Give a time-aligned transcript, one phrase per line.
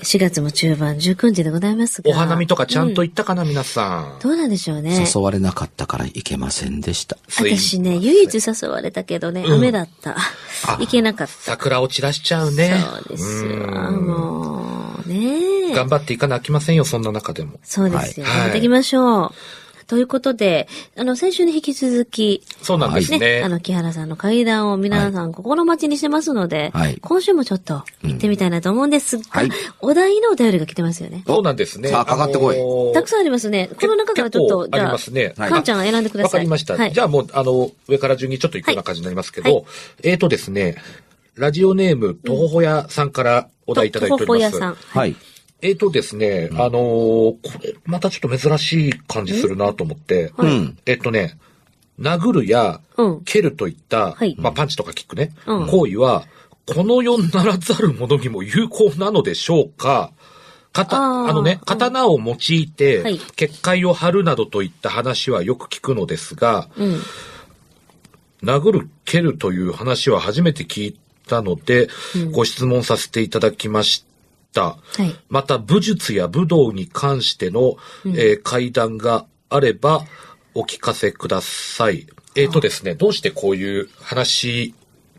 [0.00, 2.10] 4月も中盤19日でございますが。
[2.10, 4.20] お花見とかちゃんとう行ったかな、皆さん。
[4.22, 5.06] どうなんでしょうね。
[5.14, 7.18] 誘われなかったから行けませんでした。
[7.28, 10.16] 私ね、唯一誘われたけどね、うん雨だった。
[10.78, 11.32] 行けなかった。
[11.34, 12.82] 桜を散らしちゃうね。
[12.82, 13.50] そうですよ。
[13.50, 13.56] う
[13.90, 15.74] んもうね。
[15.74, 17.60] 頑張っていかなきませんよ、そんな中でも。
[17.62, 18.24] そうですよ。
[18.24, 19.32] はいやっていきましょう。
[19.92, 23.42] ということで、あの、先週に引き続き、そうなんですね、ね。
[23.44, 29.50] あの、木原さんの会談を皆さん心待ちにしてますので、はい今週もちょっと行ってみたいなと思うんですが、はい
[29.82, 31.24] お題のお便りが来てますよね。
[31.26, 31.90] そうなんですね。
[31.90, 33.68] さあかかってこいのーたくさんありますね。
[33.78, 36.30] この中からちょっと、結構ありますねじゃあ、かんちゃんが選んでください。
[36.30, 36.74] わかりました。
[36.74, 36.92] はい。
[36.94, 39.64] じゃあもう、あの、上から順にちょっと行くような感じになりますけど、はい
[40.04, 40.76] えーとですね、
[41.34, 44.26] ラジオネーム、とほほやさんからお題いただいております。
[44.26, 44.74] とほほやさん。
[44.74, 45.16] はい。
[45.62, 50.76] えーとですね、あのーこれ、またちょっと珍しい感じするなと思って、うん。
[50.86, 51.38] えっとね、
[52.00, 54.34] 殴るやうん、蹴るといった、はい。
[54.38, 55.66] まあパンチとかキックね、うん。
[55.68, 56.24] 行為は、
[56.66, 60.12] この世ならざる者にも有効なのでしょうか？
[60.72, 67.00] 刀、あのね、刀を用いてはい、結界を張るなどといった話はよく聞くのですが、うん。
[68.42, 70.98] 殴る、蹴るという話は初めて聞い
[71.28, 71.88] たので、
[72.32, 74.11] ご質問させていただきました。
[74.60, 75.14] はい。
[75.28, 77.76] また、武術や武道に関しての、
[78.06, 80.04] えー会談があれば、
[80.54, 82.06] お聞かせください。
[82.34, 84.74] えっ、とですね、どうしてこういう話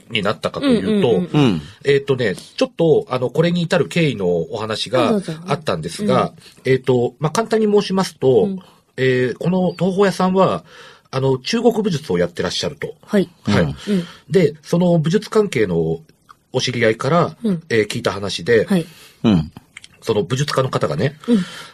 [0.09, 1.61] になったかというと、うんうんうん。
[1.83, 6.33] えっ、とね、ちょっと、あの、これに至る経緯のお話があったんですが、
[6.65, 8.49] えっ、と、まあ、簡単に申しますと、
[8.97, 10.63] えーこの東宝屋さんは、
[11.09, 12.95] あの、中国武術をやってらっしゃると。
[13.05, 13.29] はい。
[13.43, 13.63] はい。
[13.63, 13.75] うん。
[14.29, 15.99] で、その武術関係の
[16.53, 18.85] お知り合いから、うんえー聞いた話で、はい。
[19.23, 19.51] うん。
[20.01, 21.15] その武術家の方がね、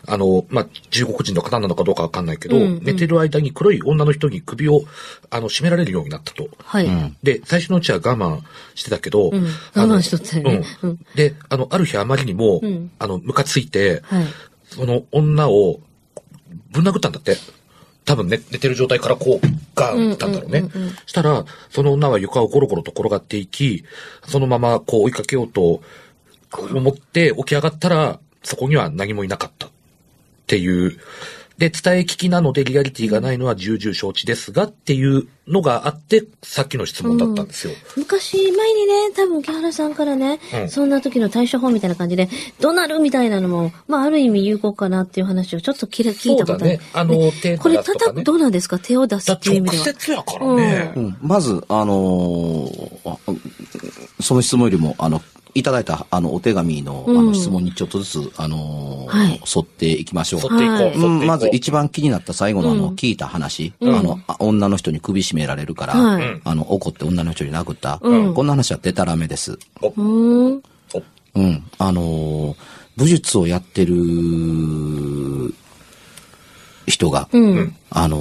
[0.07, 4.83] あの、まあ、中国人の方なのかどうかわかんないけど、うんうん寝てる間に黒い女の人に首を、
[5.31, 6.47] あの、絞められるようになったと。
[6.63, 6.85] はい。
[6.85, 8.41] うんで、最初のうちは我慢
[8.75, 14.25] してたけど、うんあの我慢しとったよねうんうんで、あの、ある日あまりにも、うんあの、ムカついて、はい。
[14.65, 15.79] その女を
[16.71, 17.35] ぶん殴ったんだって。
[18.09, 20.63] 多分ね、寝てる状態からこう、ガーンったんだろうね。
[21.05, 23.83] したら、その女は床をゴロゴロと転がっていき、
[24.25, 25.83] そのままこう追いかけようと
[26.51, 29.67] 思って起き上がったら、そこには何もいなかった。
[29.67, 29.69] っ
[30.47, 30.97] ていう。
[31.59, 37.73] で、伝え聞きなのでリアリティがないのは重々承知ですがっていうのがあって、さっきの質問だったんですよ。
[37.97, 42.29] 昔、前にね、多分木原さんからね、うんそんな時の対処法みたいな感じで、
[42.61, 46.59] どうなるみたいなのも、まあ、ある意味有効かなっていう話をちょっと聞い聞いたことある。
[46.59, 48.79] そうだねあの手これ出すとかね叩く、どうなんですか？
[48.79, 49.83] 手を出すだっていう意直味では。
[49.83, 50.93] 接やからね。
[50.95, 51.17] うん。
[51.21, 53.17] まず、あのーあ
[54.21, 55.21] その質問よりも、あの、
[55.59, 61.09] いただいた、あの、お手紙の、あうんの、質問にちょっとずつ、あのーはい沿っていきましょう。
[61.25, 67.99] まず一番気になった最後のあの、うん聞いた話、うんあの、あ女の人に首絞められるから、はいあの、怒って女の人に殴った。
[68.01, 69.53] うんこんな話はデタラメです。
[69.81, 70.61] うーん。
[70.93, 71.01] お
[71.35, 71.63] うん。
[71.77, 72.55] あのー
[72.97, 73.95] 武術をやってる
[76.87, 77.75] 人が、うん。
[77.89, 78.17] あの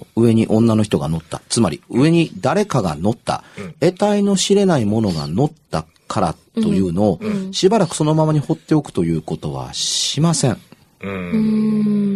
[0.00, 1.42] ー上に女の人が乗った。
[1.50, 3.44] つまり、上に誰かが乗った。
[3.80, 7.20] 得体の知れないものが乗ったからというのを、
[7.52, 10.58] しばらくそのままに放っておくということはしません。
[11.02, 11.38] うんうー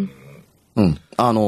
[0.05, 0.11] ん。
[0.77, 0.99] うん。
[1.17, 1.41] あの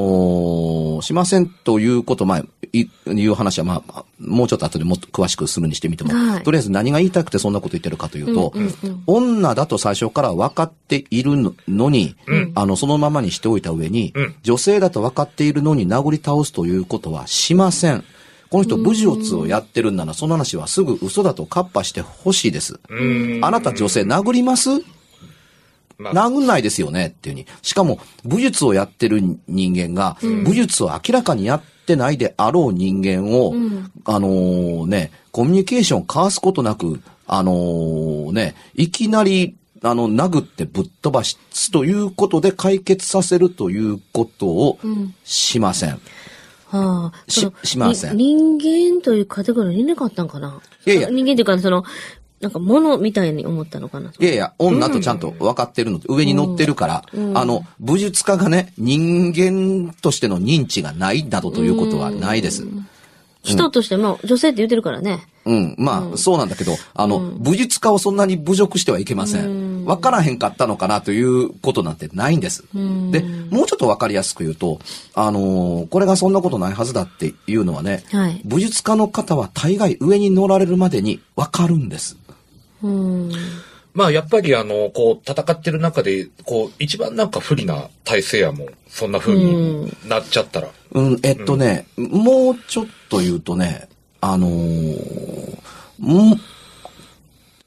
[0.99, 2.43] ーしませんということ、まあ、
[2.73, 11.33] いいう話は、まあ、もうちょっと後でもっと詳しくするにしてみても、はいとりあえず何が言いたくてそんなこと言ってるかというと、うんうんうん女だと最初から分かっている
[11.69, 12.15] のに、
[12.55, 18.05] あの、そのままにしておいた上に、うん女性だと分かっているのに殴り倒すということはしません。
[18.53, 22.79] この人、武術をやってるんなら、その話はすぐ嘘だとカッパしてほしいです。
[22.91, 24.69] うんあなた女性殴ります？
[25.97, 27.47] まあ殴んないですよねっていうふうに。
[27.63, 33.55] しかも、武術をやってる人間が、武術を明らかにやってないであろう人間を、
[34.05, 44.79] あのーね、コミュニケーションを交わすことなく、あのーね、いきなり、あの、殴ってぶっ飛ばすということで解決させるということを
[45.25, 45.99] しません。
[46.73, 47.31] はあ。
[47.31, 48.17] ししません。
[48.17, 50.61] に人間というカテゴリーにいなかったんかな？
[50.87, 51.11] いやいや。
[51.11, 51.85] 人間というか、その、
[52.41, 54.11] なんか物みたいに思ったのかな？
[54.19, 57.05] いやいや、女とちゃんと分かってるので、上に乗ってるから、
[57.35, 62.67] あの、武術家がね、人間としての認知がないなどということはないです。
[63.43, 65.27] 人としても、女性って言ってるからね。
[65.45, 69.85] うん、まあ、そうなんだけど、あの、武術家をそんなに侮辱してはいけません。
[69.85, 72.65] 分からへんかったのかなということなんてないんです。
[72.73, 74.79] で、もうちょっと分かりやすく言うと、
[75.15, 82.17] あのーこれがそんなことないはずだっていうのはね、はい武術家の方は大概上に乗られるまでに分かるんです。
[82.83, 83.33] うん。
[83.95, 88.69] まあやっぱりあの、こう、戦ってる中で、こう、一番なんか不利な体勢やもん。
[88.89, 90.69] そんな風になっちゃったら。
[90.93, 93.89] うん、えっとね、もうちょっと言うとね、
[94.21, 95.53] あのー
[96.03, 96.41] ん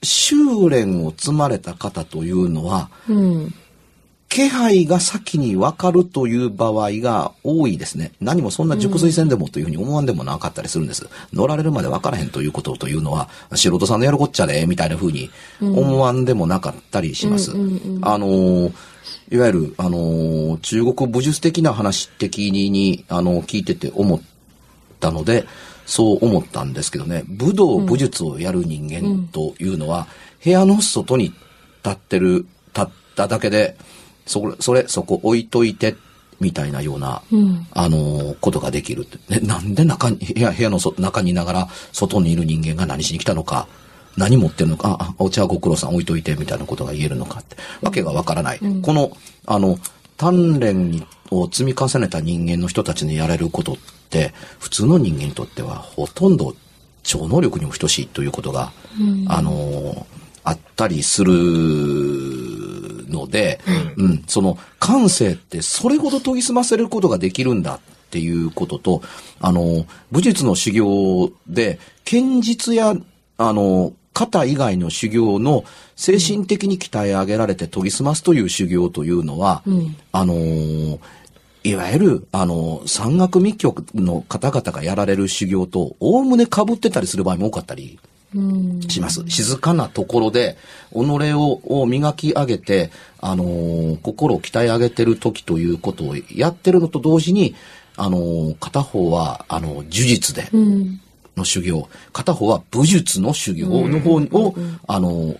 [0.05, 3.53] 修練を積まれた方というのは、うん。
[4.29, 8.11] 気配が先に分かるという場合が多いですね。
[8.19, 11.07] 何もそんな熟睡戦でもというふうに思わんでもなかったりするんです。
[11.31, 15.29] 乗られるまで分からへんということというのは、素人さんのやるこっちゃで、みたいなふうに
[15.61, 17.51] 思わんでもなかったりします。
[17.51, 18.73] あのー
[19.31, 24.21] いわゆる、あのー中国武術的な話的に、あの聞いてて思っ
[24.99, 25.45] たので、
[25.85, 30.07] そう思ったんですけどね、武道、武術をやる人間というのは、
[30.43, 31.35] 部屋の外に立
[31.89, 32.45] ってる、
[32.75, 33.77] 立っただけで、
[34.25, 35.95] それ、それ、そこ置いといて、
[36.39, 37.21] みたいなような、
[37.71, 39.39] あのーことができるって。
[39.39, 43.67] ね、なんで中に、部屋、部屋のそ中にいながら、外にいる人間が何しに来たのか、
[44.17, 48.59] 何持ってるのか、あ、あお茶はご苦労さん置いといて、みたいなことが言えるのかって、わけがわからない。
[48.81, 49.79] この、あの、
[50.17, 53.75] 鍛錬にを積み重ねた人間の人たちにやれることっ
[54.09, 56.55] て、普通の人間にとってはほとんど
[57.03, 58.71] 超能力にも等しいということが、
[59.27, 60.05] あの、
[60.45, 61.33] あったりする
[63.09, 63.59] ので、
[63.97, 67.79] うん、その感性ってそれほど研ぎ澄ませることができるんだっ
[68.11, 69.01] ていうことと、
[69.41, 72.95] あの、武術の修行で、剣術や、
[73.37, 75.65] あの、型以外の修行の
[75.97, 79.63] 精神的に鍛え上げられて研ぎ澄ますという修行というのは、
[80.13, 80.99] あのー
[81.65, 87.99] いわゆる、あの、山岳密教の方々がやられる修行と、おおむね被ってたりする場合も多かったり
[88.87, 89.23] します。
[89.27, 90.57] 静かなところで、
[90.93, 90.97] 己
[91.33, 97.55] をを磨き上げて、あのー心を鍛え上げてる時ということをやってるのと同時に、
[97.97, 100.49] あのー片方は、あの、呪術で、
[101.35, 104.55] の修行、片方は武術の修行の方を、
[104.87, 105.35] あの、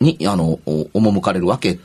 [0.00, 1.78] に、あの、お赴かれるわけ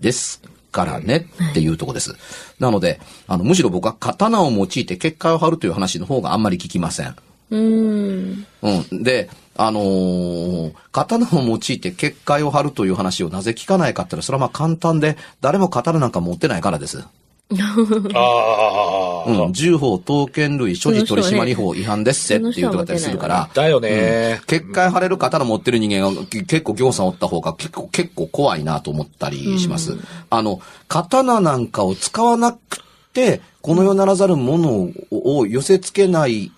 [0.00, 0.42] です
[0.72, 2.14] からねっていうところです。
[2.58, 7.14] なので、あの、むしろ僕は刀を用いて結界を張るという話の方があんまり聞きません。
[7.52, 8.46] うん。
[8.62, 9.02] うん。
[9.02, 17.04] で、あのー刀を用いて結界を張るという話をなぜ聞かないかって言ったら、それはまあ簡単で、誰も刀なんか持ってないからです。
[18.14, 19.52] ああ、うん。
[19.52, 24.40] 銃法、刀剣類、所持取締法違反ですせっていうとかったりするから、だよね。
[24.46, 29.98] 結界張れる刀持ってる人間がけ結構行さんおった方が結構、結構怖いなと思ったりします。
[30.30, 32.82] あの、刀なんかを使わなくて、
[33.60, 36.50] この世ならざるものを寄せ付けない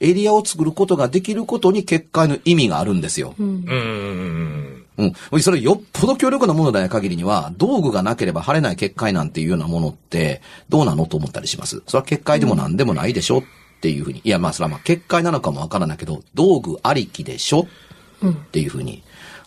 [0.00, 3.34] エリアを作ることができることに結界の意味があるんですよ。
[3.38, 3.64] うん。
[3.66, 5.14] うん。
[5.32, 5.42] うん。
[5.42, 11.82] それよっぽど強力なものでない限りには、道具がなければ晴れない結界なんていうようなものって、どうなのと思ったりします？
[11.86, 13.42] それは結界でも何でもないでしょっ
[13.80, 14.20] ていうふうに。
[14.22, 17.66] いや、まあ、それはまあ、結界なのかもわからないけど、道具ありきでしょ
[18.24, 19.02] っていうふうに。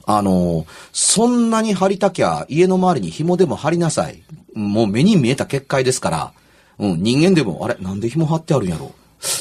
[0.06, 4.24] あの、そんなに張りたきゃ、家の周りに紐でも張りなさい。
[4.54, 6.34] もう目に見えた結界ですから、
[6.80, 8.94] うん、人間でも、あれ、なんで紐張ってあるんやろ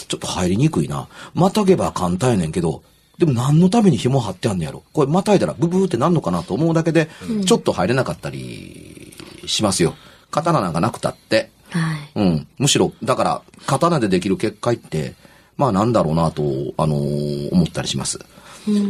[0.09, 1.09] ちょっと入りにくいな。
[1.35, 2.83] またげば簡単やねんけど、
[3.19, 7.09] でも何のために紐張ってあんねやろこれまたいだらブブーってなんのかなと思うだけで、
[7.47, 9.15] ちょっと入れなかったり
[9.47, 9.95] しますよ。
[10.31, 11.51] 刀なんかなくたって。
[11.71, 11.97] はい。
[12.15, 12.47] うん。
[12.59, 15.15] むしろ、だから、刀でできる結界って、
[15.57, 16.43] まあなんだろうなと、
[16.77, 18.19] あのー思ったりします。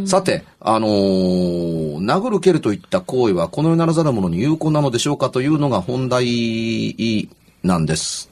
[0.06, 7.28] さて、あのー殴る蹴るといった行為はこの世ならざる者に有効なのでしょうかというのが本題
[7.62, 8.30] なんです。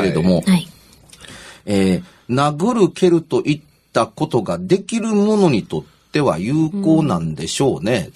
[0.00, 0.68] けれども、はい。
[1.66, 3.60] えー殴る蹴るといっ
[3.92, 8.10] たことができるものにとっては有効なんでしょうね。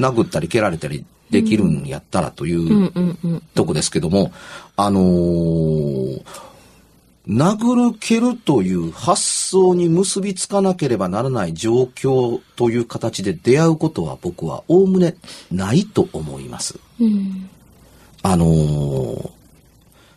[0.00, 3.42] 殴ったり蹴られたりできるんやったらといううんうんうん。
[3.54, 4.32] とこですけども、
[4.76, 6.22] あのー
[7.28, 15.16] 殴る蹴るという発想に結びつかなければならない状況という形で出会うことは僕はおおむね
[15.50, 16.78] ないと思います。
[17.00, 17.48] うん。
[18.22, 19.30] あのー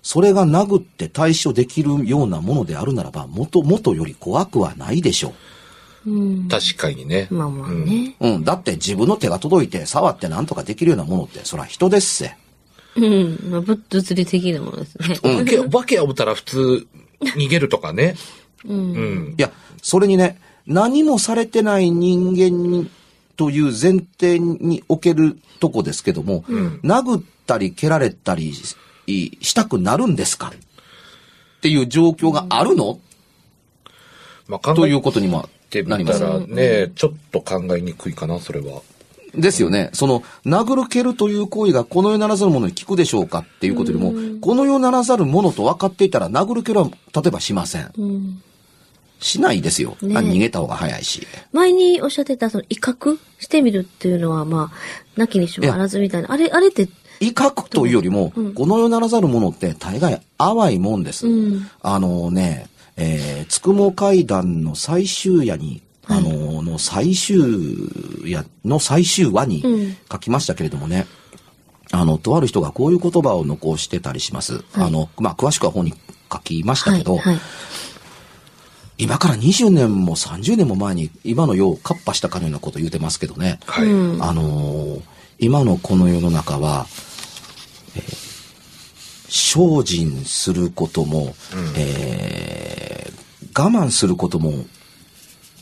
[0.10, 5.36] それが殴って対処できるようなものであるならば、元、元より怖くはないでしょ
[6.04, 6.48] うん。
[6.48, 7.28] 確かにね。
[7.30, 8.16] まあまあね。
[8.20, 8.28] う。
[8.28, 8.44] うん。
[8.44, 12.36] だって自分の手が届いて触って何とかできるようなものって、それは人ですせ。
[12.96, 13.40] うん。
[13.52, 15.20] まあ、物理的なものですね。
[15.22, 15.46] うん。
[15.46, 16.88] け化け思ったら普通、
[17.38, 18.16] 逃げるとかね。
[18.66, 18.78] うん。
[18.78, 19.00] う
[19.30, 19.36] ん。
[19.38, 19.52] いや、
[19.84, 22.90] それにね、何もされてない人間に
[23.38, 26.46] という前提におけるとこですけども、
[26.84, 28.52] 殴ったり蹴られたり
[29.10, 30.54] ししたくなるんですか？
[30.56, 33.00] っていう状況があるの、
[34.48, 36.24] まあ考というえことにもてなります。
[36.48, 38.82] ね、ちょっと考えにくいかな、それは。
[39.36, 39.92] ですよね。
[39.94, 43.40] その、殴る蹴るという行為がこの世ならざるものに効くでしょうか？
[43.40, 47.92] っていうことよりも、この世ならざるものと分かっていたら殴る蹴るは例えばしません。
[47.98, 48.44] うん。
[49.20, 49.98] しないですよ。
[50.02, 51.28] ねあ逃げた方が早いし。
[51.52, 56.32] 前におっしゃってた、その、威嚇してみるっていうのは、まあ、なきにしもあらずみたいな。
[56.32, 56.88] あれ、あれって、
[57.20, 61.28] 威嚇というよりも、この世ならざるものって大概淡いもんです。
[61.28, 67.38] うんあのね、えー、つくも階段の最終夜に、あの、の最終
[68.26, 71.08] 夜の最終話にうん書きましたけれどもね、
[71.92, 74.64] あの、とある人がこういう言葉を残してたりします。
[74.74, 75.94] あの、まあ、詳しくは本に
[76.32, 77.40] 書きましたはい、けど、はい。
[78.98, 83.60] 今から20年も30年も前に今の世をカッパしたかのようなこと言うてますけどね。
[83.66, 83.88] はい。
[83.88, 84.24] うん。
[84.24, 85.02] あのー
[85.40, 86.86] 今のこの世の中は、
[87.96, 88.40] えー
[89.32, 91.36] 精進することも、
[91.78, 93.20] えー
[93.58, 94.66] 我慢することも、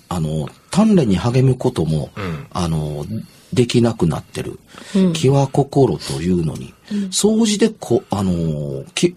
[0.09, 2.47] あの、鍛錬に励むことも、うん。
[2.51, 3.05] あの、
[3.53, 4.59] できなくなってる。
[4.95, 5.13] うん。
[5.13, 6.73] 気は心というのに、
[7.11, 9.15] 総じてこ、あのーき、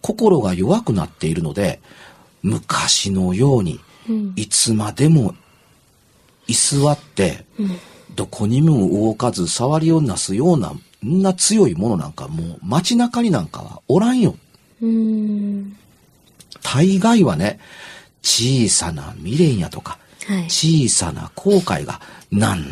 [0.00, 1.80] 心が弱くなっているので、
[2.42, 3.80] 昔のように、
[4.36, 5.34] いつまでも
[6.46, 7.44] 居座って、
[8.14, 10.72] どこにも動かず触りをなすような、
[11.04, 14.36] んな強いものなんかもう街中になんかはおらんよ。
[14.82, 15.76] うん。
[16.62, 17.60] 大概はね、
[18.22, 20.44] 小さな未練やとか、はい。
[20.44, 22.64] 小さな後悔がなん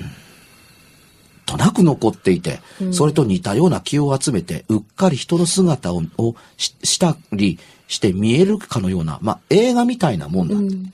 [1.46, 2.60] となく残っていて、
[2.92, 7.58] それと似たような気を集めて、うっかり人の姿ををししたり
[7.88, 10.56] して見えるかのような、まあ映画みたいなもんだ。
[10.56, 10.92] うん。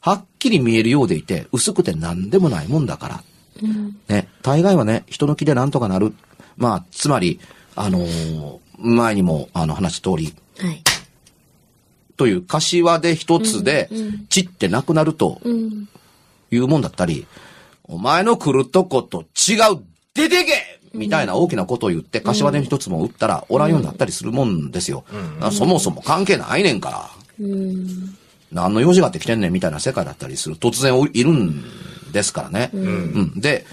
[0.00, 3.24] はっきり見えるようでいて、薄くて何でもないもんだから。
[3.62, 3.96] うん。
[4.08, 6.14] ね、大概はね、人の気でなんとかなる。
[6.60, 7.40] まあ、つまり、
[7.74, 10.82] あのー前にも、あの、話した通り、はい。
[12.16, 15.88] という柏で一つでうんうん、散ってなくなるとうん。
[16.50, 17.26] いうもんだったり、
[17.84, 19.82] お前の来るとこと違う、
[20.14, 25.04] 出てけみたいな大きなことを言って、柏で一つも打ったら、おらんようになったりするもんですよ。
[25.40, 27.10] あそもそも関係ないねんから。
[27.40, 28.16] うん。
[28.52, 30.56] 何の用事があって来てんねんみたいな世界だったりする。
[30.56, 31.62] 突然いるん
[32.12, 32.70] ですからね。
[32.72, 33.64] うんで、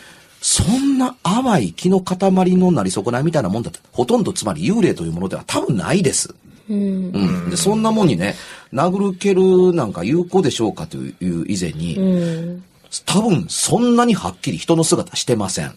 [0.42, 2.18] そんな淡い気の塊
[2.56, 6.34] のなり損ないみたいなもんだって、ほとんどつまり幽霊というものでは多分ないです。
[6.70, 7.12] うん。
[7.14, 7.50] うん。
[7.50, 8.36] で、そんなもんにね、
[8.74, 12.64] 殴る蹴るなんか有効でしょうかという以前に、うん。
[13.06, 15.74] 多分そんなにはっきり人の姿してません。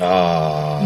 [0.00, 0.80] あ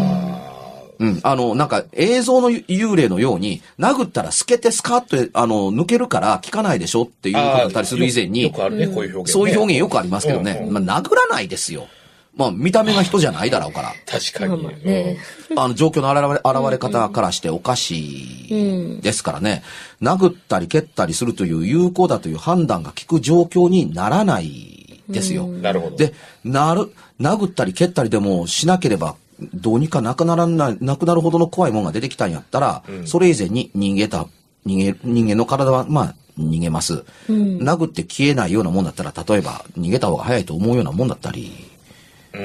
[0.99, 1.19] うん。
[1.23, 7.51] あの、なんか映像の幽霊のように、殴ったら透けてスカッと、あの、抜けるから効かないでしょっていうあ。
[7.51, 9.31] ことだったりする以前によよ、くあるね、こういう表現、ね。
[9.31, 10.57] そういう表現よくありますけどね。
[10.61, 11.87] うんうんまあ、殴らないですよ。
[12.37, 13.93] まあ、見た目が人じゃないだろうから。
[14.05, 14.63] 確かに。
[14.63, 15.17] まあまあね。
[15.55, 19.63] あの、状況の現れ、現れ方からしておかしいですからね。
[20.01, 25.45] 殴ったり蹴ったりするという有効だという判断が効く状況にならないですよ。
[25.45, 25.97] うんなるほど。
[25.97, 26.13] で、
[26.43, 29.15] なる、殴ったり蹴ったりでもしなければ、
[29.53, 34.27] どうにかなくならない、なくなるほどの怖いもんが出てきたんやったら、それ以前に逃げた、
[34.65, 37.03] 逃げ、人間の体は、まあ、逃げます。
[37.29, 41.66] 殴って消えないようなもんだったら、例えば、逃げた方が早いと思うようなもんだったり、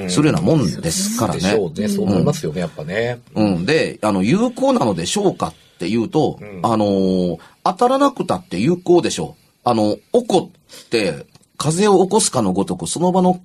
[0.09, 1.39] するようなもんですからね。
[1.39, 1.87] でしょうね。
[1.87, 3.19] そう思いますよね、やっぱね。
[3.35, 3.65] うん。
[3.65, 9.69] で、あの、有効なのでしょうかっていうと、あのー当たらなくたって有効でしょう。
[9.69, 10.49] あの、怒っ
[10.89, 11.25] て、
[11.57, 13.39] 風を起こすかのごとく、その場の、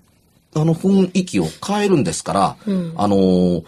[0.54, 2.56] あの、雰囲気を変えるんですから、
[2.96, 3.64] あのー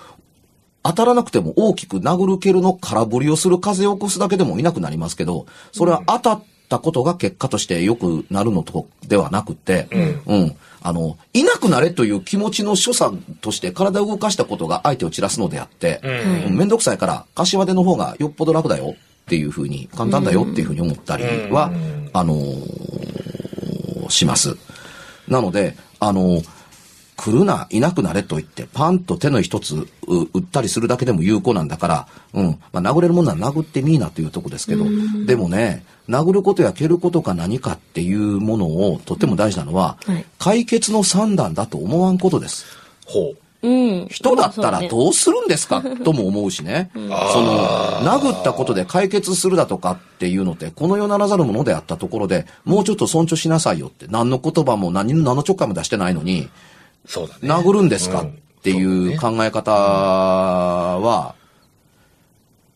[0.83, 9.89] 当たらなくても大きく殴る蹴るの空振りをする風を起こすだけでもいなくなりますけど、それは当たったことが結果として良くなるのとではなくて、
[10.27, 10.57] うん。
[10.83, 16.01] あの、いなくなれという気持ちの所作として体を動かしたことが相手を散らすのであって、
[16.49, 18.95] うんめんどくさいから、柏手の方がよっぽど楽だよ。
[18.95, 21.71] っていうふうに、簡単だよっていうふうに思ったりは、
[22.13, 24.57] あのーします。
[25.29, 26.60] なので、あのー
[27.21, 29.87] 来るな、いなくなれと言って、パンと手の一つう
[30.33, 32.47] 打ったりするだけでも有効なんだから、うん。
[32.73, 34.87] まあ、殴れるもんなら殴ってみーなというとこですけど、
[35.27, 42.65] でもね、殴ることや蹴ることか何かっていうものをとっても大事なのは、はい解決の算段だと思わんことです。
[43.05, 43.69] ほう。
[43.69, 44.07] うん。
[44.09, 45.83] 人だったらどうするんですか？
[46.03, 46.91] とも思うしね。
[46.95, 47.67] その、
[48.01, 56.49] 殴ったことで解決するだとかっていうのって、この世ならざるものであったところで、もうちょっと尊重しなさいよって、何の言葉も何の、何のちょっかいも出してないのに、
[57.07, 57.41] そうだね。
[57.49, 58.23] 殴るんですか？
[58.23, 58.29] うん。
[58.29, 61.35] っていう考え方は、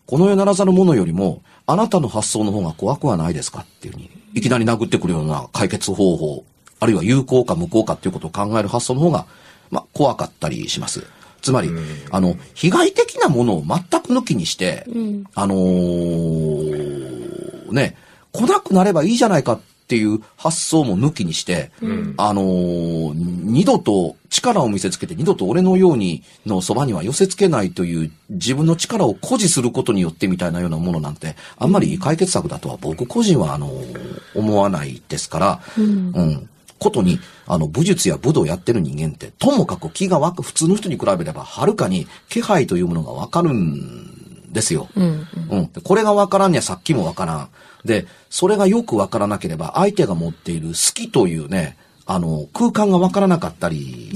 [0.06, 3.60] この世ならざるものよりも、あなたの発想の方が怖くはないですか？
[3.60, 6.44] っていうふうに、いきなり殴ってくるような解決方法、
[6.80, 9.26] あるいは有効か無効かっていうことを考える発想の方が、
[9.70, 11.04] まあ、怖かったりします。
[11.40, 11.70] つまり、
[12.10, 14.86] あの、被害的なものを全く抜きにして、
[15.34, 17.96] あのーね、
[18.32, 21.70] 来なくなればいいじゃないかっていう発想も抜きにして、
[22.16, 36.48] あのー二度と力を見せつけて二度と俺のようにのそばには寄せ付けないという自分の力を誇示することによってみたいなようなものなんて、あんまり解決策だとは僕個人はあのー思わないですから、うん。
[36.78, 44.13] ことに、あの、武術や武道をやってる人間って、ともかく気が湧く、普通の人に比べれば、はるかに気配というものがわかるん
[44.54, 44.88] ですよ。
[44.96, 45.26] うん。
[45.50, 45.72] うん。
[45.72, 47.48] でこれがわからんにはさっきもわからん。
[47.84, 54.10] で、それがよくわからなければ、相手が持っている好きというね、あの、空間がわからなかったり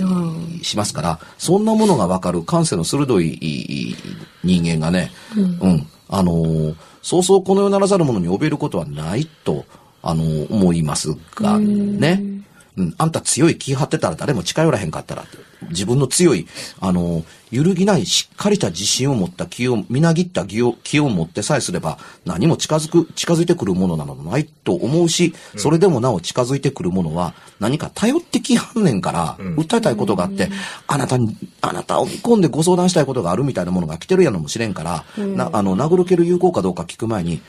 [0.63, 3.97] しますから、そんなものがわかる感性の鋭い
[4.45, 9.65] 人間がね、うん、あの、そうそうこの世ならざるものに怯えることはないと、
[10.03, 12.38] あの、思いますが、ね。
[12.79, 15.25] うん、あんた強い気張ってたら誰も近寄らへんかったら
[15.71, 16.47] 自分の強い、
[16.81, 30.49] あの、揺るぎないしっかりした自信を持った気を、みなぎった気を、気を持ってさえすれば、何も近づく、近づいてくるものなどないと思うし、それでもなお近づいてくるものは、何か頼ってきはんねんから、訴えたいことがあって、
[30.87, 37.43] あなたに、あなたを見込んでご相談したいことがあるみたいなものが来てるやのもしれんから、な、あの、殴る蹴る有効かどうか聞く前に、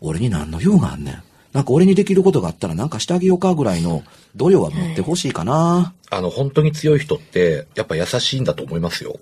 [0.00, 1.22] 俺に何の用があんねん。
[1.52, 4.02] なんか俺にできることがあったらなんかしてあげようかぐらいの
[4.36, 5.94] 度量は持ってほしいかな。
[6.10, 9.18] あの、本当に強い人って、やっぱ優しいんだと思いますよ。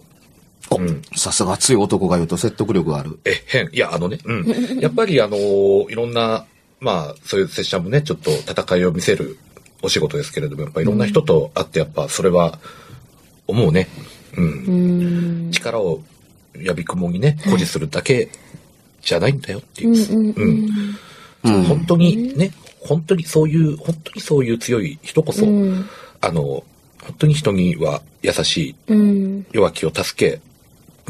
[0.71, 3.19] おうんさすが強い男が言うと説得力がある。
[3.25, 3.69] え、変。
[3.73, 4.47] いや、あのね、うん。
[4.79, 5.37] やっぱりあの
[5.89, 6.47] いろんな、
[6.79, 9.37] まあ、そういう拙者もね、ちょっと戦いを見せる
[9.83, 12.61] お仕事ですけれども、やっぱいろんな人と会って、やっぱそれは、
[13.49, 13.89] 思うね。
[14.37, 14.45] うん。
[14.45, 14.49] う
[15.49, 15.51] ん。
[15.51, 16.03] 力を
[16.57, 18.29] やびくもにね、誇示するだけ
[19.03, 20.17] じゃないんだよっていう。
[20.17, 20.31] うん。
[20.31, 20.69] うん。
[21.43, 25.87] 本当にね、本当にそういう、本当にそういう強い人こそ、うん
[26.21, 26.65] あの、本
[27.19, 29.47] 当に人には優しい、うん。
[29.53, 30.41] 弱きを助け、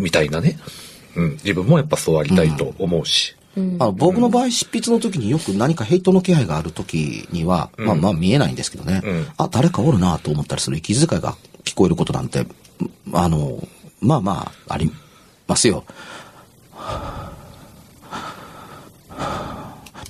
[0.01, 0.59] みたいなね。
[1.17, 1.31] うん。
[1.33, 3.37] 自分もやっぱそうありたいと思うし。
[3.57, 12.47] あの僕の場合、執筆の時によく何かヘイトの気配がある時には、まあまあ見えないんですけどね、うんあ、誰かおるなと思ったりする息遣いが聞こえることなんて、
[13.13, 13.67] あの、
[14.01, 14.93] まあまあ、あり
[15.49, 15.85] ますよ。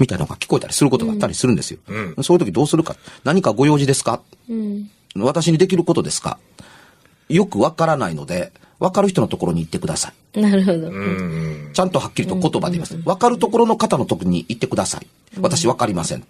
[0.01, 1.79] みたいなのが聞こえたりすることがあったりするんですよ。
[1.87, 2.97] うんそういう時どうするか。
[3.23, 4.21] 何かご用事ですか？
[4.49, 4.91] うん。
[5.17, 6.39] 私にできることですか？
[7.29, 10.41] よくわからないので、わかる人のところに行ってください。
[10.41, 10.91] なるほど。
[10.91, 11.71] うん。
[11.73, 12.99] ちゃんとはっきりと言葉で言います。
[13.05, 15.07] わかるところの方のところに行ってください。
[15.41, 16.25] 私わかりません。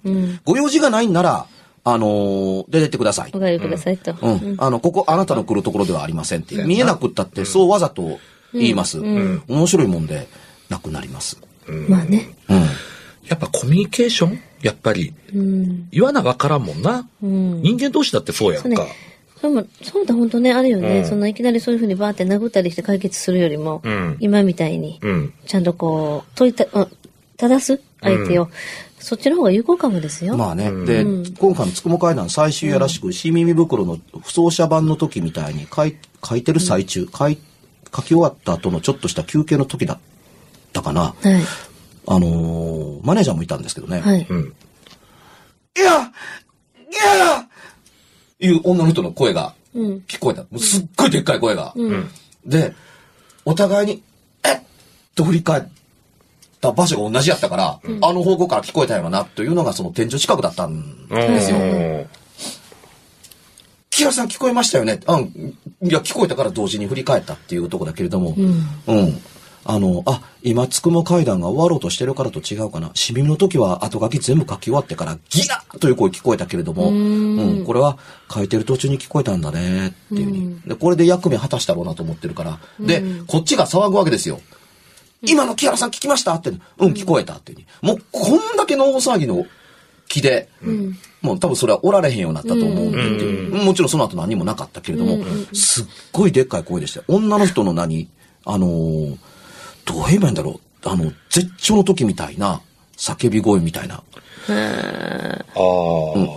[0.44, 1.46] ご用事がないんなら、
[1.82, 3.40] あのー出てってくださいお。
[3.40, 4.14] 帰りくださいと。
[4.20, 4.56] うん。
[4.58, 6.62] あの、ここあなたの来るところではありませんって。
[6.64, 8.18] 見えなくったって、そうわざと
[8.52, 9.00] 言います。
[9.00, 10.28] 面白いもんで、
[10.68, 11.40] なくなります。
[11.88, 12.34] まあね。
[12.48, 12.64] うん。
[13.30, 14.40] やっぱコミュニケーション？
[14.60, 15.88] やっぱり、うん。
[15.90, 17.08] 言わなわからんもんな。
[17.22, 17.62] うん。
[17.62, 18.86] 人間同士だってそうやんか。
[19.40, 20.98] そうもそうだ、本当ね、あるよね。
[20.98, 25.32] うんそのいきなりそういうふうにバーって殴ったりして解決するよりも、うん今みたいに、うん。
[25.46, 26.88] ちゃんとこう、問いた、うん
[27.38, 27.80] 正す？
[28.02, 28.50] 相手を、
[28.98, 30.36] そっちの方が有効かもですよ。
[30.36, 30.70] まあね。
[30.84, 31.04] で、
[31.38, 37.38] 今回のつくも会談最終やらしく、新耳袋の不走者版の時みたいに書い書いてる最中、書い
[37.94, 39.98] 書き終わった後のちょっとした休憩の時だっ
[40.74, 41.00] たかな。
[41.00, 41.40] はい。
[42.06, 44.00] あのーマネージャーもいたんですけどね。
[44.00, 44.26] はい。
[44.28, 44.54] うん。
[45.76, 47.46] いやいや
[48.40, 50.04] いう女の人の声がうん。
[50.08, 50.42] 聞こえた。
[50.42, 51.72] もうすっごいでっかい声が。
[51.76, 52.10] うん。
[52.44, 52.74] で、
[53.44, 54.02] お互いに、
[54.44, 54.60] えっ？
[55.14, 55.64] と振り返っ
[56.60, 61.58] た場所が同じやったから、あの方向から聞こえたやろな、というのがその天井近くだったんですよ。
[61.58, 62.06] うん
[63.90, 65.00] キラさん聞こえましたよね？
[65.06, 65.56] うん。
[65.82, 68.44] いや、聞こえたから同時に振り返ったっていうとこだけれども、うん。
[68.86, 69.20] うん。
[69.70, 72.90] あの、あ、今、つくも階段が終わろうとしてるからと違うかな。
[72.94, 77.96] しみの時は後書き全部書き終わってからギラッという声聞こえたけれども、うん、これは
[78.28, 80.60] 書いてる途中に聞こえたんだね、っていうふうに。
[80.66, 82.58] で、これで役目果たしたろうなと思ってるから。
[82.80, 84.40] で、こっちが騒ぐわけですよ。
[85.22, 86.54] 今の木原さん聞きましたって、う
[86.88, 87.54] ん、聞こえたって。
[87.80, 89.46] もうこんだけの大騒ぎの
[90.08, 90.48] 気で、
[91.22, 97.04] もう多分それはおられへんようになったと思うんで、もちろんその後何もなかったけれども、すっごいでっかい声でしたよ。
[97.06, 98.08] 女の人の何、
[98.44, 99.16] あのー
[99.92, 100.88] どう言えばいいんだろう？
[100.88, 102.60] あの、絶頂の時みたいな、
[102.96, 103.96] 叫び声みたいな。
[103.96, 104.02] あ
[105.56, 106.36] あ。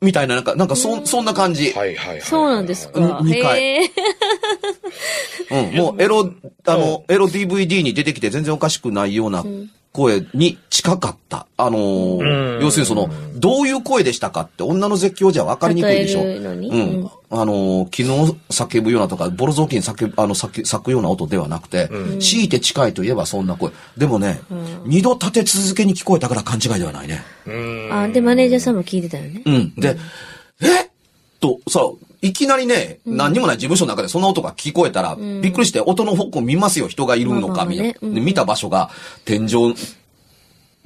[0.00, 1.72] みたいな、なんか、なんかそ、そんな感じ。
[1.72, 2.20] はいはいはい。
[2.20, 3.00] そうなんですか？
[3.00, 6.30] うん二回へーうん、もうエロ、
[6.66, 9.42] あの、エロ DVD に出てきて全然おかしくないような
[9.94, 11.46] 声に近かった。
[11.56, 16.22] あのーうん要するにその、どういう声でしたかって女の絶叫じゃ分かりにくいでしょ。
[16.22, 16.50] うんう
[17.04, 17.10] ん。
[17.30, 23.70] あのー昨日叫ぶようなとか、ボロ雑巾叫ぶ、あの、叫咲くような音ではなくて、強いて近いといえばそんな声。
[23.96, 24.40] でもね、
[24.84, 27.22] 二度立て続けに聞こえたから勘違いではないね。
[27.46, 27.88] うん。
[27.92, 29.42] あ、で、マネージャーさんも聞いてたよね。
[29.46, 29.74] うん。
[29.76, 29.96] で、
[30.60, 30.90] え？
[31.38, 31.80] と、さ、
[32.24, 38.88] いきなりね、何にもない事務所の中でそんな音が聞こえたら、びっくりして音の方向見ますよ、人がいるのか、みたいなで見た場所が
[39.26, 39.74] 天井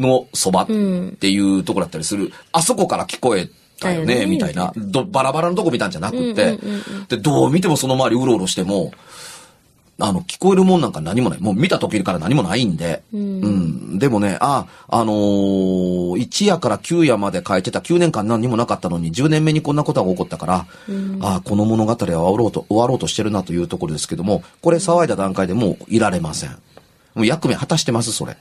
[0.00, 1.16] のそばっん。
[1.20, 2.32] ていうところだったりする。
[2.50, 3.48] あそこから聞こえ
[3.78, 4.72] たよね、みたいな。
[4.76, 6.58] どバラバラのとこ見たんじゃなくって、
[7.08, 8.92] で、どう見てもその周りうろうろしても、
[10.00, 11.40] あの、聞こえるもんなんか何もない。
[11.40, 13.02] もう見た時から何もないんで。
[13.12, 13.98] うん。
[13.98, 20.66] でもね、あ、あのー、1夜から9夜まで書いてた9年間何にもなかったのに、10年目にこんなことが起こったから、
[21.20, 26.50] あこの物語は終わろうと、終わろうとしてるなというところですけども、これ騒いだ段階でもういられません。
[27.14, 28.36] もう役目果たしてます、それ。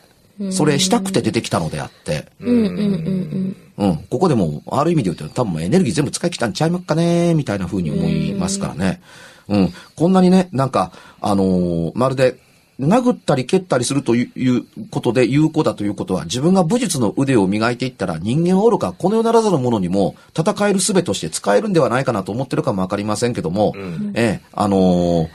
[0.52, 2.28] それしたくて出てきたのであって。
[2.40, 3.98] うんうんうんうん。
[4.10, 9.02] ここでも、ある意味で言うと、多分エネルギー全部使い切ったんちゃいまっかねみたいな風に思いますからね。
[9.02, 9.04] う
[9.37, 9.37] ん。
[9.96, 12.38] こんなにね、なんか、あのーまるで、
[12.80, 23.74] 殴ったり蹴ったりするということで有効だということは、自分が武術の腕を磨いていったら、人間はおろか、この世ならざる者にも、戦える術として使えるんではないかなと思ってるかもわかりませんけども、
[24.14, 25.30] ええ、あのー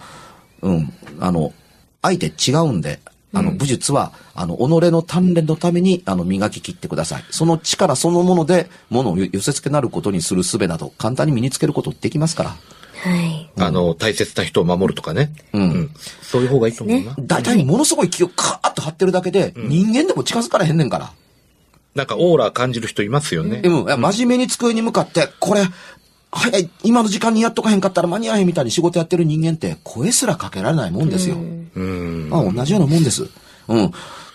[0.62, 1.52] うん、あの、
[2.00, 3.00] 相手違うんで、
[3.34, 7.24] あの、武術は、あの、己の鍛錬のために、あの、磨き切ってください。
[7.30, 12.56] その力そのもので、ものを寄せ付けなることにする術など、簡単に身につけることできますから。
[13.02, 13.50] はい。
[13.58, 15.32] あの、大切な人を守るとかね。
[15.52, 15.90] うん
[16.22, 17.16] そういう方がいいと思うな。
[17.18, 21.12] 大体にものすごい気をカーッと張ってるだけで、人間でも近づかれへんねんから。
[21.96, 23.68] なんかオーラ感じる人いますよねで。
[23.68, 25.62] も、いや真面目に机に向かって、これ、
[26.30, 31.34] 早い、今の時間にやっとかへんかったら間に合わへんみたいに仕事やってる人間って、声すらかけられないもんですよ。
[31.36, 31.38] う
[31.82, 32.30] ん。
[32.30, 33.28] まあ、同じようなもんです。
[33.68, 33.90] うん。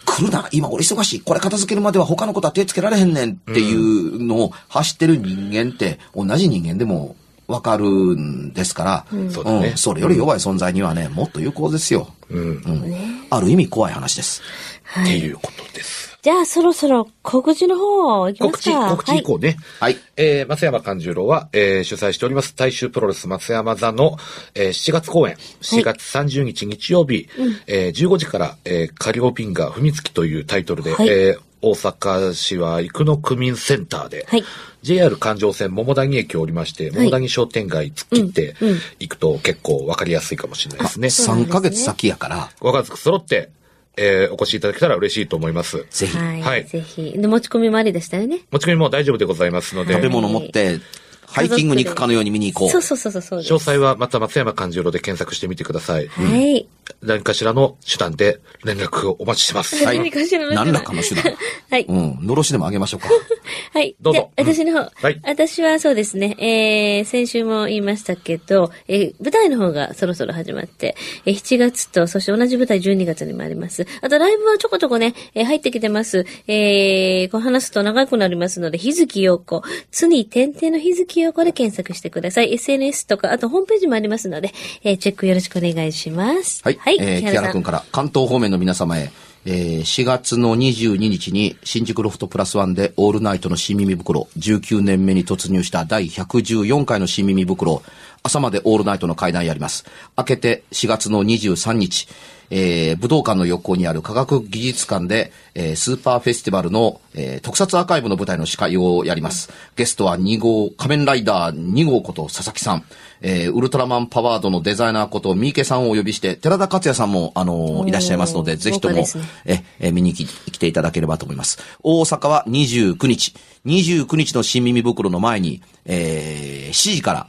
[0.05, 1.21] 来るな、今俺忙しい。
[1.21, 7.15] これ片付けるまでは他のことは手つけられへんねんっていうのを走ってる人間って、同じ人間でも
[7.47, 12.13] わかるんですから、そうだねそれより弱い存在にはね、もっと有効ですよ。
[12.29, 12.41] うん。
[12.41, 13.27] うん。
[13.29, 14.41] ある意味怖い話です。
[14.83, 15.17] はい。
[15.17, 16.17] っていうことです。
[16.21, 18.89] じゃあ、そろそろ告知の方、いきま告知、すか。
[18.89, 19.55] 告知いこうね。
[19.79, 19.97] はい。
[20.17, 24.17] えー、松山勘十郎は、えー、主催しております、大衆プロレス松山座の、
[24.53, 27.29] えー、7月公演、7月30日日曜日、
[27.67, 34.43] えー、15時から、えー、カリオピンガ踏みつきというタイトルで、はいえー、大阪市は生野区民センターで、はい
[34.87, 41.07] JR 環状線桃谷駅を降りまして、桃谷商店街突っ切ってうんうん行くと結構わかりやすいかもしれないですね。
[41.09, 43.49] 3ヶ月先やから、ご家族揃って、
[43.97, 45.85] えー、お越しいただけたら嬉しいと思います。
[45.89, 46.41] ぜひ、はい。
[46.41, 47.13] はいぜひ。
[47.17, 48.39] で、持ち込みもありでしたよね。
[48.51, 50.79] 持ち込みも大丈夫でございますので、食べ物持って、
[51.25, 52.69] ハイキングに行くかのように見に行こう。
[52.69, 53.39] そうそうそうそう。
[53.39, 56.07] 詳細はまた松山勘十郎で検索してみてください。
[56.07, 56.67] はい。
[57.01, 59.83] 何かしらの手段で連絡をお待ちしてます。
[59.83, 61.23] はい何かしらの手段何らかの手段。
[61.69, 61.85] はい。
[61.87, 62.19] うん。
[62.21, 63.09] のろしでもあげましょうか。
[63.73, 63.95] はい。
[64.01, 70.95] どうぞじゃあ私の方、はい私はそうですね、えー、先週も言いましたけど、えー、舞台の方がそろそろ始まって、
[71.25, 73.85] えー、7月と、そして同じ舞台12月にもあります。
[74.01, 76.25] あとライブはちょこちょこね、えー、入ってきてます。
[76.47, 82.53] えー、こう話すと長くなりますので、日月陽子、つに点々の日月陽子で検索してください。
[82.53, 86.61] SNS とか、あとホームページもありますので、えー、チェックよろしくお願いします。
[86.63, 86.76] はい。
[86.85, 89.11] えー、木原くんから関東方面の皆様へ、
[89.45, 97.81] えー、4月の22日に新宿ロフトプラスワンでオールナイトの新耳袋、19年目に突入した第114回の新耳袋、
[98.23, 99.85] 朝までオールナイトの会談やります。
[100.17, 102.07] 明けて4月の23日、
[102.49, 109.49] えー、武道館の横にある科学技術館で、えー、スーパーフェスティバルの、えー、特撮アーカイブの舞台の司会をやります。
[109.75, 112.83] ゲストは2号、仮面ライダー2号こと佐々木さん、
[113.21, 119.05] えー、ウルトラマンパワードのデザイナーこと三池さんをお呼びして、寺田克也さんも、あのーいらっしゃいますので、ぜひとも、ね
[119.45, 121.59] え、え、見に来来ていただければと思います。
[121.83, 123.33] 大阪は29日。
[123.65, 127.27] 29日の新耳袋の前に、えー、7時から、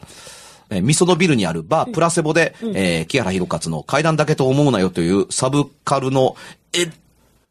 [0.70, 6.36] えー、ミソノビルにあるバープラセボで、えー、木原博勝の階段だけと思うなよというサブカルの、
[6.72, 6.90] え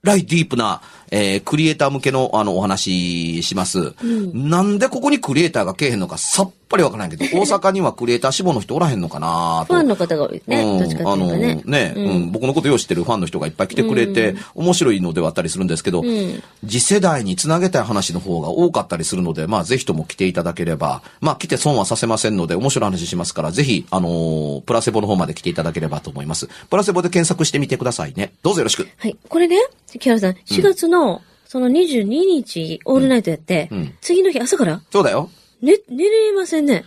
[0.03, 3.93] らいディープな、えー、クリエイター向けの、あの、お話しします。
[4.34, 10.62] なんでここにクリエイターがけえへんのかさっぱりわからないけど、 大阪にはクリエイター志望の人おらへんのかなとファンの方が多いね。
[10.63, 11.63] うんどっちかっていうとね。
[11.63, 16.04] あのね、うん僕のことよう知ってるファンの人がいっぱい来てくれて、面白いのではあったりするんですけど、
[16.65, 26.50] 次世代につなげたい話の方が多かったりするので、まあぜひとも来ていただければ、まあ来て損はさせませんので、面白い話しますから、ぜひ、あのープラセボの方まで来ていただければと思います。
[26.70, 28.34] プラセボで検索してみてくださいね。
[28.43, 28.88] どうぞよろしく。
[28.98, 29.15] はい。
[29.30, 29.58] これね、
[30.00, 30.97] 木原さん、4月の、
[31.46, 35.30] その22日、オールナイトやって、ん次の日朝から、そうだよ。
[35.62, 36.84] ね、寝れませんね。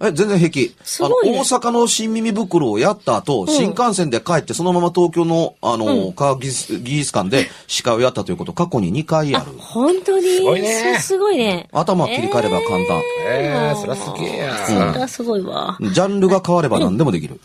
[0.00, 0.74] え、全然平気。
[0.84, 9.46] すごいねあの、大阪の新耳袋をやった後、新幹線で帰ってそのまま東京の、あの、科学技術技術館で司会をやったということ、過去に2回ある。
[9.58, 10.36] 本当に？
[10.36, 11.68] すごいねすごいね。
[11.72, 13.02] 頭切り替えれば簡単。
[13.28, 14.66] ええそりゃすげえや。
[14.66, 15.76] それはすごいわ。
[15.80, 17.40] ジャンルが変われば何でもできる。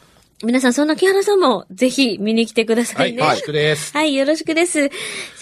[0.46, 3.24] 皆さん、そんな木原さんも、ぜひ見に来てくださはいい、ね。
[3.24, 3.94] よろしくです。
[3.94, 4.90] はい、よろしくです。
[4.90, 4.94] じ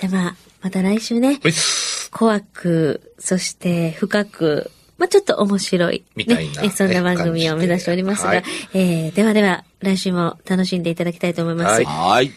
[0.04, 8.44] ゃあまあ、また来週ねういっ、す怖く、そして深く、まあちょっと面白い、みたいなね、えそんな番組を目指しておりますが、はい
[8.76, 11.74] えー、ではでは、来週も楽しんでいただきたいと思います。
[11.74, 12.32] はいはい。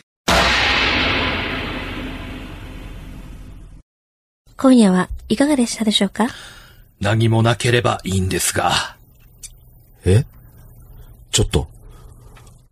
[4.56, 6.28] 今夜はいかがでしたでしょうか？
[6.98, 8.96] 何もなければいいんですが。
[10.06, 10.24] え？
[11.30, 11.68] ちょっと、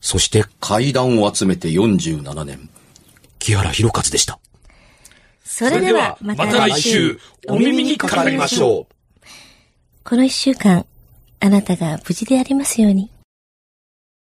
[0.00, 2.68] そして、階段を集めて47年。
[3.38, 4.38] 木原博一でした。
[5.44, 8.94] それではまた来週、お耳にかかりましょう。
[10.04, 10.86] この一週間、
[11.40, 13.10] あなたが無事でありますように。